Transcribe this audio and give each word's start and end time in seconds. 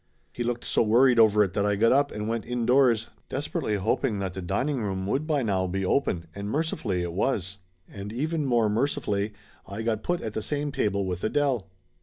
He 0.33 0.41
looked 0.41 0.65
so 0.65 0.81
worried 0.81 1.19
over 1.19 1.43
it 1.43 1.53
that 1.53 1.63
I 1.63 1.75
got 1.75 1.91
up 1.91 2.09
and 2.11 2.27
went 2.27 2.43
indoors, 2.43 3.09
desperately 3.29 3.75
hoping 3.75 4.17
that 4.17 4.33
the 4.33 4.41
dining 4.41 4.81
room 4.81 5.05
would 5.05 5.27
by 5.27 5.43
now 5.43 5.67
be 5.67 5.85
open; 5.85 6.25
and 6.33 6.49
mercifully 6.49 7.03
it 7.03 7.13
was. 7.13 7.59
And 7.87 8.11
even 8.11 8.43
more 8.43 8.67
mercifully, 8.67 9.31
I 9.67 9.83
got 9.83 10.01
put 10.01 10.19
at 10.21 10.33
the 10.33 10.41
same 10.41 10.71
table 10.71 11.05
with 11.05 11.23
Adele. 11.23 11.69